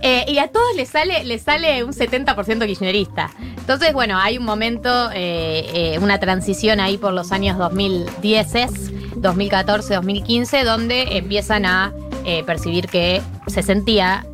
Eh, 0.02 0.24
y 0.28 0.38
a 0.38 0.48
todos 0.48 0.74
les 0.76 0.88
sale, 0.88 1.24
les 1.24 1.42
sale 1.42 1.84
un 1.84 1.92
70% 1.92 2.66
kirchnerista. 2.66 3.30
Entonces, 3.58 3.92
bueno, 3.92 4.18
hay 4.18 4.38
un 4.38 4.44
momento, 4.44 5.10
eh, 5.12 5.94
eh, 5.94 5.98
una 6.00 6.18
transición 6.18 6.80
ahí 6.80 6.96
por 6.96 7.12
los 7.12 7.32
años 7.32 7.58
2010, 7.58 9.20
2014, 9.20 9.94
2015, 9.94 10.64
donde 10.64 11.18
empiezan 11.18 11.66
a 11.66 11.92
percibir 12.46 12.86
que 12.86 13.22
se 13.46 13.62
sentía, 13.62 14.26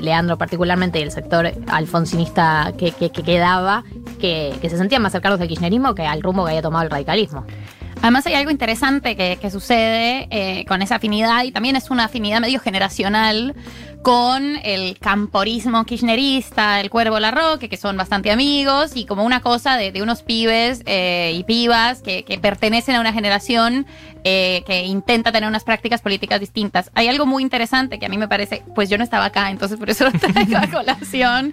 Leandro 0.00 0.36
particularmente, 0.38 1.00
y 1.00 1.02
el 1.02 1.10
sector 1.10 1.50
alfonsinista 1.68 2.72
que, 2.78 2.92
quedaba, 2.92 3.82
que, 4.20 4.54
se 4.60 4.76
sentían 4.76 5.02
más 5.02 5.12
cercanos 5.12 5.40
al 5.40 5.48
kirchnerismo 5.48 5.94
que 5.94 6.06
al 6.06 6.22
rumbo 6.22 6.44
que 6.44 6.50
había 6.50 6.62
tomado 6.62 6.84
el 6.84 6.90
radicalismo. 6.90 7.44
Además 8.02 8.26
hay 8.26 8.34
algo 8.34 8.50
interesante 8.50 9.16
que, 9.16 9.50
sucede 9.50 10.64
con 10.66 10.80
esa 10.82 10.96
afinidad 10.96 11.44
y 11.44 11.52
también 11.52 11.76
es 11.76 11.90
una 11.90 12.04
afinidad 12.04 12.40
medio 12.40 12.60
generacional 12.60 13.54
con 14.02 14.56
el 14.62 14.98
camporismo 14.98 15.84
kirchnerista, 15.84 16.80
el 16.80 16.88
Cuervo 16.88 17.18
Larroque, 17.18 17.68
que 17.68 17.76
son 17.76 17.96
bastante 17.96 18.30
amigos, 18.30 18.92
y 18.94 19.04
como 19.04 19.24
una 19.24 19.40
cosa 19.40 19.76
de, 19.76 20.00
unos 20.02 20.22
pibes 20.22 20.82
eh, 20.86 21.32
y 21.34 21.44
pibas 21.44 22.00
que, 22.00 22.24
pertenecen 22.40 22.96
a 22.96 23.00
una 23.00 23.12
generación 23.12 23.86
eh, 24.24 24.62
que 24.66 24.84
intenta 24.84 25.32
tener 25.32 25.48
unas 25.48 25.64
prácticas 25.64 26.00
políticas 26.00 26.40
distintas. 26.40 26.90
Hay 26.94 27.08
algo 27.08 27.26
muy 27.26 27.42
interesante 27.42 27.98
que 27.98 28.06
a 28.06 28.08
mí 28.08 28.16
me 28.16 28.28
parece, 28.28 28.62
pues 28.74 28.88
yo 28.88 28.96
no 28.96 29.04
estaba 29.04 29.26
acá, 29.26 29.50
entonces 29.50 29.78
por 29.78 29.90
eso 29.90 30.04
lo 30.04 30.12
traigo 30.12 30.56
a 30.56 30.66
colación. 30.70 31.52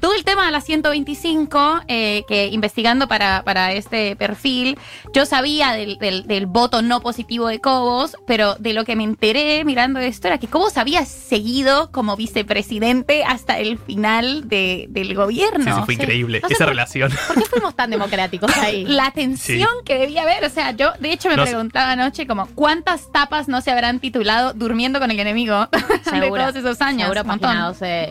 Todo 0.00 0.14
el 0.14 0.24
tema 0.24 0.46
de 0.46 0.52
la 0.52 0.60
125, 0.60 1.80
eh, 1.88 2.22
que 2.28 2.46
investigando 2.46 3.08
para, 3.08 3.42
para, 3.42 3.72
este 3.72 4.14
perfil, 4.16 4.78
yo 5.12 5.26
sabía 5.26 5.72
del, 5.72 5.98
del, 5.98 6.46
voto 6.46 6.82
no 6.82 7.00
positivo 7.00 7.48
de 7.48 7.60
Cobos, 7.60 8.16
pero 8.26 8.54
de 8.56 8.72
lo 8.72 8.84
que 8.84 8.94
me 8.94 9.04
enteré 9.04 9.64
mirando 9.64 9.98
esto 9.98 10.28
era 10.28 10.38
que 10.38 10.46
Cobos 10.46 10.76
había 10.76 11.04
seguido 11.04 11.90
como 11.90 12.16
vicepresidente 12.16 13.24
hasta 13.24 13.58
el 13.58 13.78
final 13.78 14.48
de, 14.48 14.86
del 14.90 15.14
gobierno. 15.14 15.76
Sí, 15.76 15.82
fue 15.84 15.94
increíble 15.94 16.42
esa 16.48 16.66
relación. 16.66 17.12
¿Por 17.26 17.36
qué 17.36 17.48
fuimos 17.48 17.74
tan 17.74 17.90
democráticos 17.98 18.56
ahí? 18.56 18.84
La 18.84 19.10
tensión 19.10 19.68
que 19.84 19.98
debía 19.98 20.22
haber, 20.22 20.44
o 20.44 20.50
sea, 20.50 20.72
yo 20.72 20.92
de 21.00 21.12
hecho 21.12 21.28
me 21.28 21.36
preguntaba 21.36 21.92
anoche 21.92 22.26
como 22.26 22.46
cuántas 22.54 23.10
tapas 23.10 23.48
no 23.48 23.60
se 23.60 23.70
habrán 23.70 23.98
titulado 23.98 24.52
Durmiendo 24.52 25.00
con 25.00 25.10
el 25.10 25.18
enemigo 25.18 25.68
de 26.12 26.28
todos 26.28 26.56
esos 26.56 26.80
años. 26.80 27.08
Seguro 27.08 27.24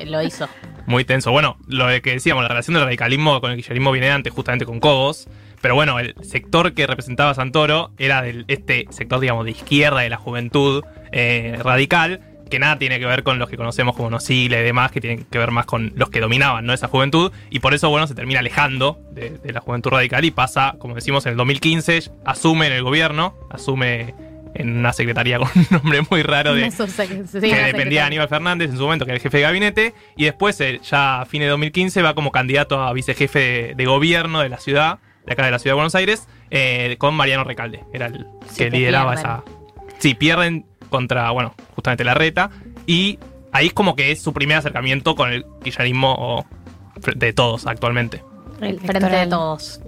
lo 0.05 0.21
hizo. 0.21 0.47
Muy 0.87 1.03
tenso. 1.03 1.31
Bueno, 1.31 1.57
lo 1.67 1.87
que 2.01 2.11
decíamos, 2.11 2.43
la 2.43 2.47
relación 2.47 2.73
del 2.75 2.85
radicalismo 2.85 3.41
con 3.41 3.51
el 3.51 3.57
kirchnerismo 3.57 3.91
viene 3.91 4.09
antes 4.09 4.33
justamente 4.33 4.65
con 4.65 4.79
Cobos. 4.79 5.27
Pero 5.59 5.75
bueno, 5.75 5.99
el 5.99 6.15
sector 6.21 6.73
que 6.73 6.87
representaba 6.87 7.33
Santoro 7.33 7.91
era 7.97 8.21
de 8.21 8.45
este 8.47 8.85
sector, 8.91 9.19
digamos, 9.19 9.43
de 9.43 9.51
izquierda, 9.51 9.99
de 9.99 10.09
la 10.09 10.15
juventud 10.15 10.85
eh, 11.11 11.59
radical, 11.61 12.21
que 12.49 12.57
nada 12.57 12.77
tiene 12.77 12.99
que 12.99 13.05
ver 13.05 13.23
con 13.23 13.37
los 13.37 13.49
que 13.49 13.57
conocemos 13.57 13.97
como 13.97 14.09
Nocible 14.09 14.61
y 14.61 14.63
demás, 14.63 14.93
que 14.93 15.01
tienen 15.01 15.25
que 15.25 15.37
ver 15.37 15.51
más 15.51 15.65
con 15.65 15.91
los 15.95 16.09
que 16.09 16.21
dominaban 16.21 16.65
¿no? 16.65 16.71
esa 16.71 16.87
juventud. 16.87 17.33
Y 17.49 17.59
por 17.59 17.73
eso, 17.73 17.89
bueno, 17.89 18.07
se 18.07 18.15
termina 18.15 18.39
alejando 18.39 18.97
de 19.11 19.51
la 19.51 19.59
juventud 19.59 19.89
radical 19.89 20.23
y 20.23 20.31
pasa, 20.31 20.75
como 20.79 20.95
decimos, 20.95 21.25
en 21.25 21.31
el 21.31 21.37
2015, 21.37 22.11
asume 22.23 22.67
en 22.67 22.73
el 22.73 22.83
gobierno, 22.83 23.35
asume 23.49 24.13
en 24.57 24.77
una 24.77 24.91
secretaría 24.93 25.37
con 25.39 25.49
un 25.55 25.67
nombre 25.71 26.01
muy 26.09 26.23
raro 26.23 26.53
de, 26.53 26.63
que- 26.63 26.71
sí, 26.71 27.39
que 27.39 27.47
una 27.51 27.67
dependía 27.67 28.01
de. 28.01 28.07
Aníbal 28.07 28.27
Fernández 28.29 28.69
en 28.71 28.77
su 28.77 28.83
momento, 28.83 29.05
que 29.05 29.11
era 29.11 29.15
el 29.17 29.21
jefe 29.21 29.37
de 29.37 29.43
gabinete, 29.43 29.93
y 30.15 30.25
después, 30.25 30.59
eh, 30.61 30.79
ya 30.83 31.21
a 31.21 31.25
fines 31.25 31.45
de 31.45 31.49
2015, 31.51 32.01
va 32.01 32.13
como 32.15 32.31
candidato 32.31 32.81
a 32.81 32.91
vicejefe 32.93 33.39
de, 33.39 33.73
de 33.75 33.85
gobierno 33.85 34.41
de 34.41 34.49
la 34.49 34.57
ciudad, 34.59 34.99
de 35.25 35.33
acá 35.33 35.45
de 35.45 35.51
la 35.51 35.59
ciudad 35.59 35.71
de 35.73 35.75
Buenos 35.75 35.95
Aires, 35.95 36.27
eh, 36.51 36.95
con 36.99 37.13
Mariano 37.15 37.43
Recalde, 37.43 37.83
era 37.93 38.07
el 38.07 38.25
Sí, 38.49 38.63
que 38.63 38.69
lideraba 38.71 39.13
pierden. 39.13 39.31
esa... 39.31 39.43
Sí, 39.99 40.13
pierden 40.13 40.65
contra, 40.89 41.31
bueno, 41.31 41.53
justamente 41.75 42.03
la 42.03 42.13
reta, 42.13 42.49
y 42.85 43.19
ahí 43.51 43.67
es 43.67 43.73
como 43.73 43.95
que 43.95 44.11
es 44.11 44.21
su 44.21 44.31
primer 44.33 44.57
acercamiento 44.57 45.15
con 45.15 45.31
el 45.33 45.45
kirchnerismo 45.63 46.45
de 47.15 47.33
todos 47.33 47.67
actualmente. 47.67 48.23
El 48.61 48.79
frente 48.79 49.09
de 49.09 49.27
todos. 49.27 49.81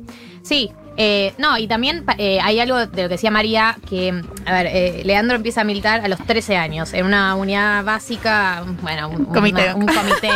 Sí. 0.43 0.71
Eh, 1.01 1.33
no, 1.37 1.57
y 1.57 1.65
también 1.67 2.03
eh, 2.17 2.39
hay 2.43 2.59
algo 2.59 2.77
de 2.85 3.03
lo 3.03 3.07
que 3.09 3.15
decía 3.15 3.31
María, 3.31 3.77
que, 3.89 4.21
a 4.45 4.51
ver, 4.51 4.67
eh, 4.67 5.01
Leandro 5.05 5.37
empieza 5.37 5.61
a 5.61 5.63
militar 5.63 6.01
a 6.03 6.07
los 6.09 6.19
13 6.19 6.57
años 6.57 6.93
en 6.93 7.05
una 7.05 7.35
unidad 7.35 7.83
básica, 7.85 8.63
bueno, 8.81 9.07
un, 9.09 9.25
Comité. 9.25 9.73
una- 9.73 9.75
un 9.75 9.85
comité, 9.87 10.29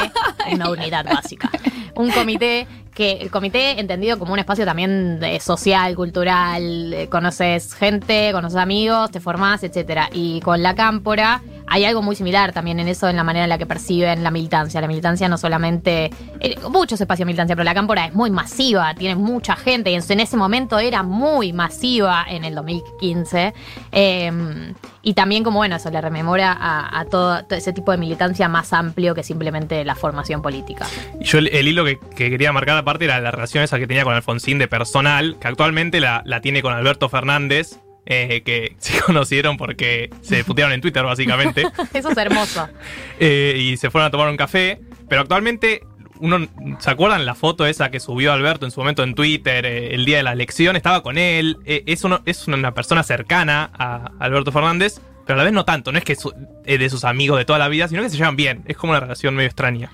una 0.53 0.69
unidad 0.69 1.05
básica, 1.05 1.49
un 1.95 2.09
comité 2.11 2.65
que 2.93 3.13
el 3.13 3.31
comité 3.31 3.79
entendido 3.79 4.19
como 4.19 4.33
un 4.33 4.39
espacio 4.39 4.65
también 4.65 5.19
de 5.19 5.39
social, 5.39 5.95
cultural, 5.95 7.07
conoces 7.09 7.73
gente, 7.73 8.31
conoces 8.31 8.57
amigos, 8.57 9.11
te 9.11 9.19
formás, 9.19 9.63
etcétera. 9.63 10.09
Y 10.13 10.41
con 10.41 10.61
la 10.61 10.75
cámpora 10.75 11.41
hay 11.67 11.85
algo 11.85 12.01
muy 12.01 12.15
similar 12.15 12.53
también 12.53 12.79
en 12.79 12.87
eso, 12.87 13.09
en 13.09 13.15
la 13.15 13.23
manera 13.23 13.45
en 13.45 13.49
la 13.49 13.57
que 13.57 13.65
perciben 13.65 14.23
la 14.23 14.31
militancia. 14.31 14.79
La 14.81 14.87
militancia 14.87 15.27
no 15.27 15.37
solamente, 15.37 16.11
eh, 16.39 16.55
muchos 16.69 17.01
espacios 17.01 17.25
de 17.25 17.25
militancia, 17.25 17.55
pero 17.55 17.63
la 17.63 17.73
cámpora 17.73 18.05
es 18.05 18.13
muy 18.13 18.29
masiva, 18.29 18.93
tiene 18.93 19.15
mucha 19.15 19.55
gente 19.55 19.91
y 19.91 19.95
en, 19.95 20.19
ese 20.19 20.37
momento 20.37 20.79
era 20.79 21.03
muy 21.03 21.53
masiva 21.53 22.25
en 22.29 22.45
el 22.45 22.55
2015. 22.55 23.53
Eh, 23.91 24.73
y 25.05 25.13
también 25.15 25.43
como, 25.43 25.57
bueno, 25.57 25.75
eso 25.75 25.89
le 25.89 25.99
rememora 25.99 26.57
a, 26.59 27.05
todo, 27.05 27.41
ese 27.49 27.73
tipo 27.73 27.91
de 27.91 27.97
militancia 27.97 28.47
más 28.47 28.71
amplio 28.71 29.13
que 29.13 29.21
simplemente 29.21 29.83
la 29.83 29.95
formación 29.95 30.41
política. 30.41 30.87
Yo 31.19 31.39
el, 31.39 31.47
el 31.47 31.67
hilo 31.67 31.83
que, 31.83 31.99
que 32.15 32.29
quería 32.29 32.53
marcar 32.53 32.82
aparte 32.83 33.05
era 33.05 33.19
la 33.19 33.31
relación 33.31 33.63
esa 33.63 33.79
que 33.79 33.87
tenía 33.87 34.03
con 34.03 34.13
Alfonsín 34.13 34.59
de 34.59 34.67
personal, 34.67 35.37
que 35.41 35.47
actualmente 35.47 35.99
la, 35.99 36.21
la 36.25 36.39
tiene 36.39 36.61
con 36.61 36.73
Alberto 36.73 37.09
Fernández, 37.09 37.79
eh, 38.05 38.41
que 38.45 38.75
se 38.79 38.99
conocieron 39.01 39.57
porque 39.57 40.09
se 40.21 40.43
putearon 40.43 40.73
en 40.73 40.81
Twitter 40.81 41.03
básicamente, 41.03 41.63
Eso 41.93 42.09
es 42.09 42.17
hermoso. 42.17 42.67
eh, 43.19 43.55
y 43.57 43.77
se 43.77 43.89
fueron 43.89 44.07
a 44.07 44.11
tomar 44.11 44.29
un 44.29 44.37
café, 44.37 44.81
pero 45.09 45.21
actualmente... 45.21 45.83
Uno, 46.19 46.47
¿Se 46.79 46.89
acuerdan 46.89 47.25
la 47.25 47.35
foto 47.35 47.65
esa 47.65 47.91
que 47.91 47.99
subió 47.99 48.31
Alberto 48.31 48.65
en 48.65 48.71
su 48.71 48.79
momento 48.79 49.03
en 49.03 49.13
Twitter 49.13 49.65
eh, 49.65 49.93
el 49.93 50.05
día 50.05 50.17
de 50.17 50.23
la 50.23 50.31
elección? 50.31 50.77
Estaba 50.77 51.03
con 51.03 51.17
él. 51.17 51.57
es, 51.65 52.03
uno, 52.05 52.21
es 52.25 52.47
una 52.47 52.73
persona 52.73 53.03
cercana 53.03 53.71
a 53.77 54.11
Alberto 54.19 54.53
Fernández, 54.53 55.01
pero 55.25 55.33
a 55.33 55.37
la 55.39 55.43
vez 55.43 55.51
no 55.51 55.65
tanto. 55.65 55.91
No 55.91 55.97
es 55.97 56.05
que 56.05 56.13
es 56.13 56.79
de 56.79 56.89
sus 56.89 57.03
amigos 57.03 57.39
de 57.39 57.43
toda 57.43 57.59
la 57.59 57.67
vida, 57.67 57.89
sino 57.89 58.03
que 58.03 58.09
se 58.09 58.15
llevan 58.15 58.37
bien. 58.37 58.63
Es 58.67 58.77
como 58.77 58.91
una 58.91 59.01
relación 59.01 59.35
medio 59.35 59.47
extraña. 59.47 59.91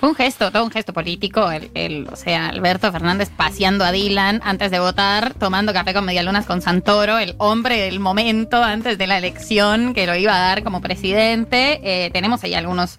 Fue 0.00 0.08
un 0.10 0.14
gesto, 0.14 0.52
todo 0.52 0.64
un 0.64 0.70
gesto 0.70 0.92
político. 0.92 1.50
El, 1.50 1.70
el- 1.74 2.08
o 2.12 2.14
sea, 2.16 2.48
Alberto 2.48 2.92
Fernández 2.92 3.30
paseando 3.36 3.84
a 3.84 3.90
Dylan 3.90 4.40
antes 4.44 4.70
de 4.70 4.78
votar, 4.78 5.34
tomando 5.34 5.72
café 5.72 5.92
con 5.92 6.04
medialunas 6.04 6.46
con 6.46 6.62
Santoro, 6.62 7.18
el 7.18 7.34
hombre 7.38 7.78
del 7.80 7.98
momento 7.98 8.62
antes 8.62 8.96
de 8.96 9.06
la 9.08 9.18
elección 9.18 9.94
que 9.94 10.06
lo 10.06 10.14
iba 10.14 10.34
a 10.36 10.38
dar 10.38 10.62
como 10.62 10.80
presidente. 10.80 11.80
Eh, 11.82 12.10
tenemos 12.10 12.44
ahí 12.44 12.54
algunos. 12.54 12.96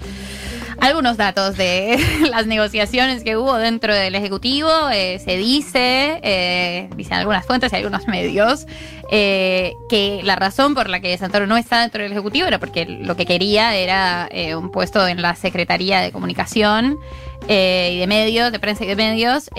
Algunos 0.81 1.17
datos 1.17 1.57
de 1.57 1.99
las 2.29 2.47
negociaciones 2.47 3.23
que 3.23 3.35
hubo 3.35 3.57
dentro 3.57 3.93
del 3.93 4.15
Ejecutivo. 4.15 4.69
Eh, 4.91 5.19
se 5.19 5.37
dice, 5.37 6.19
eh, 6.23 6.89
dicen 6.95 7.15
algunas 7.15 7.45
fuentes 7.45 7.73
y 7.73 7.75
algunos 7.75 8.07
medios, 8.07 8.65
eh, 9.11 9.73
que 9.89 10.21
la 10.23 10.37
razón 10.37 10.75
por 10.75 10.89
la 10.89 11.01
que 11.01 11.17
Santoro 11.17 11.47
no 11.47 11.57
está 11.57 11.81
dentro 11.81 12.01
del 12.01 12.13
Ejecutivo 12.13 12.47
era 12.47 12.59
porque 12.59 12.85
lo 12.85 13.17
que 13.17 13.25
quería 13.25 13.75
era 13.75 14.29
un 14.57 14.71
puesto 14.71 15.05
en 15.07 15.21
la 15.21 15.35
Secretaría 15.35 15.99
de 15.99 16.11
Comunicación 16.11 16.97
y 17.47 17.99
de 17.99 18.05
Medios, 18.07 18.51
de 18.51 18.59
Prensa 18.59 18.85
y 18.85 18.87
de 18.87 18.95
Medios. 18.95 19.49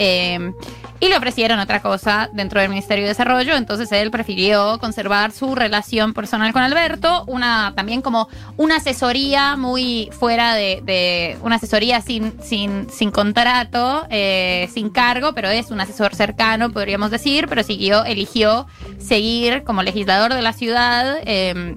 Y 1.00 1.08
le 1.08 1.16
ofrecieron 1.16 1.58
otra 1.58 1.80
cosa 1.80 2.28
dentro 2.32 2.60
del 2.60 2.68
Ministerio 2.68 3.04
de 3.04 3.08
Desarrollo, 3.08 3.56
entonces 3.56 3.90
él 3.92 4.10
prefirió 4.10 4.78
conservar 4.78 5.32
su 5.32 5.54
relación 5.54 6.12
personal 6.14 6.52
con 6.52 6.62
Alberto, 6.62 7.24
una 7.26 7.72
también 7.74 8.02
como 8.02 8.28
una 8.58 8.76
asesoría 8.76 9.56
muy 9.56 10.10
fuera 10.12 10.54
de, 10.54 10.80
de- 10.84 11.38
una 11.42 11.56
asesoría 11.56 12.00
sin, 12.02 12.34
sin, 12.42 12.88
sin 12.90 13.10
contrato, 13.10 14.06
eh, 14.10 14.68
sin 14.74 14.90
cargo, 14.90 15.32
pero 15.34 15.48
es 15.48 15.70
un 15.70 15.80
asesor 15.80 16.14
cercano, 16.14 16.70
podríamos 16.70 17.10
decir, 17.10 17.46
pero 17.48 17.62
siguió, 17.62 18.04
eligió 18.04 18.66
seguir 18.98 19.64
como 19.64 19.82
legislador 19.82 20.34
de 20.34 20.42
la 20.42 20.52
ciudad. 20.52 21.16
eh, 21.24 21.76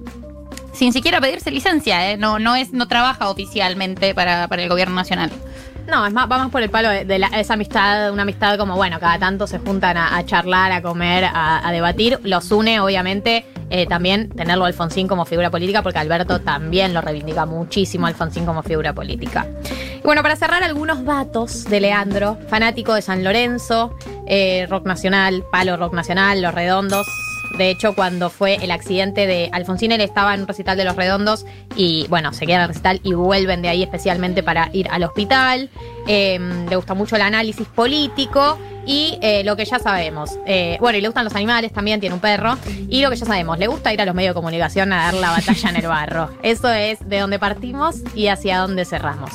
sin 0.74 0.92
siquiera 0.92 1.20
pedirse 1.20 1.52
licencia, 1.52 2.10
¿eh? 2.10 2.16
no, 2.16 2.40
no, 2.40 2.56
es, 2.56 2.72
no 2.72 2.88
trabaja 2.88 3.28
oficialmente 3.30 4.12
para, 4.12 4.48
para 4.48 4.60
el 4.64 4.68
gobierno 4.68 4.96
nacional. 4.96 5.30
No, 5.86 6.06
es 6.06 6.12
más, 6.12 6.30
va 6.30 6.38
más 6.38 6.50
por 6.50 6.62
el 6.62 6.70
palo 6.70 6.88
de, 6.88 7.18
la- 7.18 7.26
esa 7.28 7.54
amistad, 7.54 8.10
una 8.12 8.22
amistad 8.22 8.56
como, 8.58 8.74
bueno, 8.74 8.98
cada 8.98 9.18
tanto 9.18 9.46
se 9.46 9.58
juntan 9.58 9.96
a, 9.96 10.24
charlar, 10.24 10.72
a 10.72 10.80
comer, 10.82 11.24
a, 11.32 11.70
debatir. 11.72 12.18
Los 12.22 12.50
une, 12.50 12.80
obviamente, 12.80 13.44
eh, 13.68 13.86
también 13.86 14.30
tenerlo 14.30 14.64
a 14.64 14.68
Alfonsín 14.68 15.06
como 15.08 15.24
figura 15.26 15.50
política, 15.50 15.82
porque 15.82 15.98
Alberto 15.98 16.40
también 16.40 16.94
lo 16.94 17.00
reivindica 17.02 17.44
muchísimo 17.44 18.06
Alfonsín 18.06 18.46
como 18.46 18.62
figura 18.62 18.92
política. 18.94 19.46
Y 19.98 20.02
bueno, 20.02 20.22
para 20.22 20.36
cerrar, 20.36 20.62
algunos 20.62 21.04
datos 21.04 21.64
de 21.64 21.80
Leandro, 21.80 22.38
fanático 22.48 22.94
de 22.94 23.02
San 23.02 23.22
Lorenzo, 23.22 23.94
eh, 24.26 24.66
rock 24.70 24.86
nacional, 24.86 25.44
palo 25.52 25.76
rock 25.76 25.92
nacional, 25.92 26.40
Los 26.40 26.54
Redondos. 26.54 27.06
De 27.56 27.70
hecho, 27.70 27.94
cuando 27.94 28.30
fue 28.30 28.56
el 28.56 28.70
accidente 28.70 29.26
de 29.26 29.48
Alfonsín, 29.52 29.92
él 29.92 30.00
estaba 30.00 30.34
en 30.34 30.42
un 30.42 30.48
recital 30.48 30.76
de 30.76 30.84
Los 30.84 30.96
Redondos 30.96 31.46
y, 31.76 32.06
bueno, 32.08 32.32
se 32.32 32.46
quedan 32.46 32.60
en 32.60 32.62
el 32.62 32.68
recital 32.68 33.00
y 33.02 33.14
vuelven 33.14 33.62
de 33.62 33.68
ahí 33.68 33.82
especialmente 33.82 34.42
para 34.42 34.70
ir 34.72 34.88
al 34.90 35.04
hospital. 35.04 35.70
Eh, 36.08 36.38
le 36.68 36.76
gusta 36.76 36.94
mucho 36.94 37.16
el 37.16 37.22
análisis 37.22 37.66
político 37.68 38.58
y 38.86 39.18
eh, 39.22 39.42
lo 39.44 39.56
que 39.56 39.64
ya 39.64 39.78
sabemos. 39.78 40.38
eh, 40.46 40.76
bueno, 40.80 40.98
y 40.98 41.00
le 41.00 41.08
gustan 41.08 41.24
los 41.24 41.34
animales 41.34 41.72
también, 41.72 42.00
tiene 42.00 42.14
un 42.14 42.20
perro. 42.20 42.56
Y 42.88 43.02
lo 43.02 43.10
que 43.10 43.16
ya 43.16 43.26
sabemos, 43.26 43.58
le 43.58 43.66
gusta 43.66 43.92
ir 43.92 44.00
a 44.00 44.04
los 44.04 44.14
medios 44.14 44.32
de 44.32 44.34
comunicación 44.34 44.92
a 44.92 45.04
dar 45.04 45.14
la 45.14 45.30
batalla 45.30 45.70
en 45.70 45.76
el 45.76 45.86
barro. 45.86 46.30
Eso 46.42 46.70
es 46.70 47.06
de 47.08 47.20
donde 47.20 47.38
partimos 47.38 47.96
y 48.14 48.28
hacia 48.28 48.58
dónde 48.58 48.84
cerramos. 48.84 49.30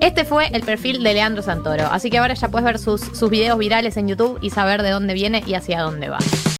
Este 0.00 0.24
fue 0.24 0.48
el 0.48 0.62
perfil 0.62 1.02
de 1.02 1.14
Leandro 1.14 1.42
Santoro. 1.42 1.86
Así 1.90 2.10
que 2.10 2.18
ahora 2.18 2.34
ya 2.34 2.48
puedes 2.48 2.64
ver 2.64 2.78
sus, 2.78 3.00
sus 3.00 3.30
videos 3.30 3.58
virales 3.58 3.96
en 3.96 4.08
YouTube 4.08 4.38
y 4.40 4.50
saber 4.50 4.82
de 4.82 4.90
dónde 4.90 5.14
viene 5.14 5.42
y 5.46 5.54
hacia 5.54 5.80
dónde 5.82 6.08
va. 6.08 6.18